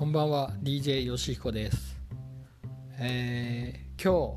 [0.00, 1.94] こんばんは DJ よしひこです、
[2.98, 4.34] えー今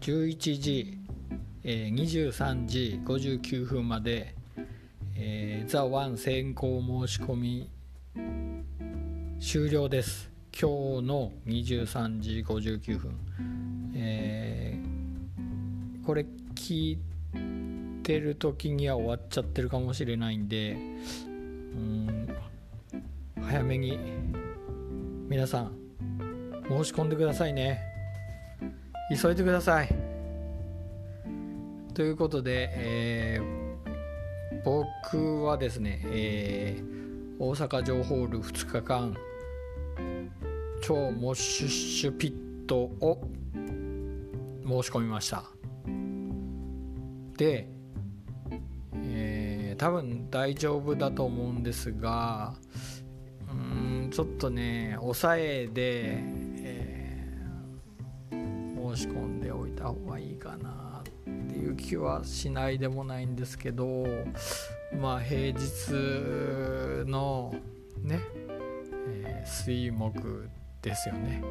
[0.00, 0.98] 日11時、
[1.64, 1.94] えー
[2.36, 4.36] 23時59分まで、
[5.16, 7.68] えー、ザ・ワン先行申し込み
[9.40, 10.30] 終了です。
[10.52, 16.24] 今日の23時59分、えーこれ
[16.54, 16.98] 聞い
[18.04, 20.76] てる時には終わっちゃってるかもしれないんで
[21.74, 22.28] うん
[23.40, 23.98] 早めに
[25.32, 25.72] 皆さん
[26.68, 27.80] 申し込んでくださいね。
[29.18, 29.88] 急いでください。
[31.94, 39.16] ということで、えー僕はですね、えー大阪城ホール2日間
[40.82, 43.26] 超モッシュッシュピットを
[44.66, 45.44] 申し込みました。
[47.38, 47.70] で、
[49.02, 52.54] えー多分大丈夫だと思うんですが
[54.12, 56.18] ちょっとね抑えで、
[56.62, 64.04] えー申し込んでおいた方がいいかなっていう気はしないでもないんですけど
[65.00, 65.92] まあ平日
[67.08, 67.54] の
[68.02, 68.20] ね、
[69.08, 70.50] えー水木
[70.82, 71.42] ですよね。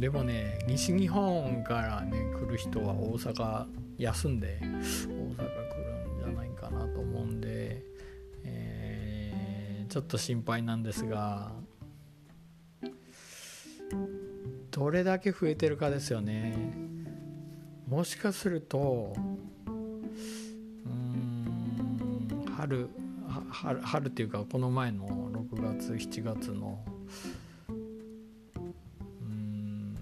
[0.00, 5.73] でもね西日本からね来る人は大阪休んで大阪
[9.94, 11.52] ちょっと心配なんですが
[14.72, 16.56] どれだけ増えてるかですよね。
[17.86, 19.70] もしかするとう
[20.90, 22.88] ん春
[23.28, 26.84] は春春っていうかこの前の6月7月の
[29.22, 29.96] うん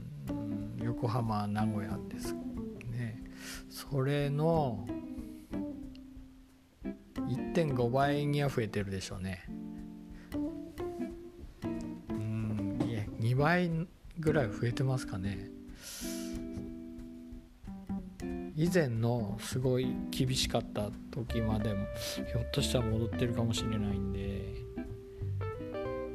[0.83, 2.33] 横浜名古屋です
[2.91, 3.23] ね。
[3.69, 4.89] それの
[7.29, 9.62] 1.5倍には増えてるでしょうね。
[13.22, 13.71] 2倍
[14.19, 15.49] ぐらい増えてますかね。
[18.55, 24.53] 以前のすごい厳しかった時までもひょっとしたら戻ってるかもしれないんで。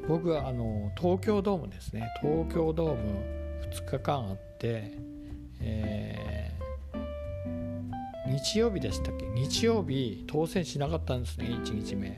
[0.06, 2.08] 僕はあの東京ドームですね。
[2.22, 3.24] 東京ドーム
[3.72, 4.92] 2日間あって、
[5.60, 6.58] えー
[8.28, 9.26] 日曜日でしたっけ？
[9.26, 12.16] 日曜日当選しなかったんですね1日目。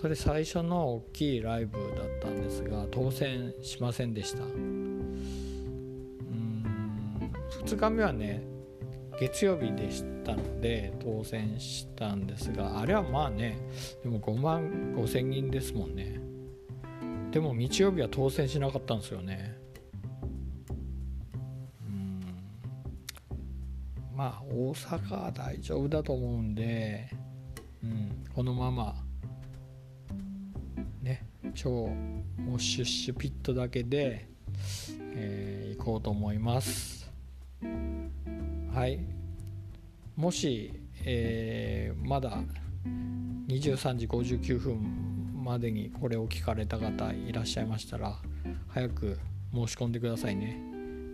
[0.00, 1.88] それ最初の大きいライブだっ
[2.22, 4.44] たんですが当選しませんでした。
[4.44, 5.22] うん
[7.66, 8.42] 2日目はね
[9.20, 13.58] 月曜日でしたので当選したんですがあれはまあね
[14.02, 16.18] でも5万5千人ですもんね。
[17.30, 19.54] でも日曜日は当選しなかったんですよね。
[21.86, 22.20] うん
[24.16, 27.10] まあ大阪は大丈夫だと思うんで、
[27.84, 28.94] うん、このまま
[31.54, 31.70] 超
[32.38, 34.28] モッシュッシュピットだけで、
[35.14, 37.10] えー行こうと思います。
[38.74, 39.00] はい。
[40.16, 40.72] もし、
[41.04, 42.42] えーまだ
[43.48, 48.16] 23時59分までにこれを聞かれた方いらっしゃいましたら
[48.68, 49.18] 早く
[49.52, 50.60] 申し込んでくださいね。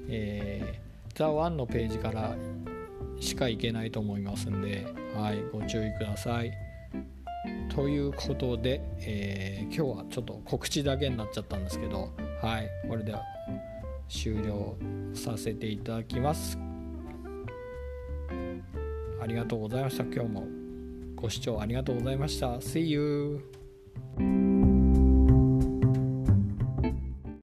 [0.09, 2.37] えー、ザ・ワンのページから
[3.21, 6.66] しか行けないと思いますんで、はい、ご注意ください。
[7.77, 12.11] ということで、えー今日はちょっと告知だけになっちゃったんですけど、
[12.41, 13.21] はい、これでは
[14.09, 14.75] 終了
[15.13, 16.59] させていただきます。
[19.21, 20.05] ありがとうございました。
[20.05, 20.45] 今日も
[21.17, 22.59] ご視聴ありがとうございました。
[22.61, 24.46] See you!